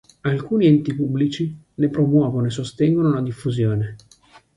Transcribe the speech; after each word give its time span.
Alcuni 0.23 0.65
enti 0.67 0.95
pubblici 0.95 1.55
ne 1.75 1.87
promuovono 1.87 2.47
e 2.47 2.49
sostengono 2.49 3.13
la 3.13 3.21
diffusione. 3.21 3.97